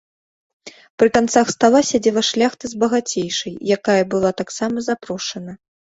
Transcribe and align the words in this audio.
Пры 1.01 1.09
канцах 1.17 1.51
стала 1.55 1.81
сядзела 1.89 2.23
шляхта 2.31 2.65
з 2.73 2.79
багацейшай, 2.85 3.53
якая 3.77 3.99
была 4.15 4.31
таксама 4.41 4.77
запрошана. 4.89 5.53